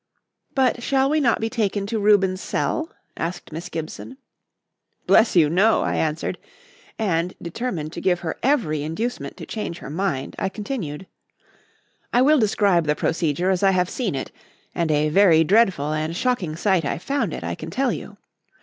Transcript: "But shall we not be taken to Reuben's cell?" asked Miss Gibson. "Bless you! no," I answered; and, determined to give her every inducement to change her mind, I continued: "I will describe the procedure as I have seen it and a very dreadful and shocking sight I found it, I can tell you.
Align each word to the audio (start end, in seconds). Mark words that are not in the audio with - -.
"But 0.55 0.81
shall 0.81 1.11
we 1.11 1.19
not 1.19 1.39
be 1.39 1.47
taken 1.47 1.85
to 1.85 1.99
Reuben's 1.99 2.41
cell?" 2.41 2.91
asked 3.15 3.51
Miss 3.51 3.69
Gibson. 3.69 4.17
"Bless 5.05 5.35
you! 5.35 5.47
no," 5.47 5.83
I 5.83 5.95
answered; 5.95 6.39
and, 6.97 7.35
determined 7.39 7.93
to 7.93 8.01
give 8.01 8.21
her 8.21 8.35
every 8.41 8.81
inducement 8.81 9.37
to 9.37 9.45
change 9.45 9.77
her 9.77 9.91
mind, 9.91 10.35
I 10.39 10.49
continued: 10.49 11.05
"I 12.11 12.23
will 12.23 12.39
describe 12.39 12.87
the 12.87 12.95
procedure 12.95 13.51
as 13.51 13.61
I 13.61 13.69
have 13.69 13.91
seen 13.91 14.15
it 14.15 14.31
and 14.73 14.89
a 14.89 15.09
very 15.09 15.43
dreadful 15.43 15.93
and 15.93 16.15
shocking 16.15 16.55
sight 16.55 16.83
I 16.83 16.97
found 16.97 17.31
it, 17.31 17.43
I 17.43 17.53
can 17.53 17.69
tell 17.69 17.91
you. 17.91 18.17